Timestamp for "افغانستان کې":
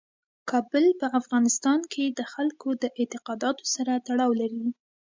1.19-2.05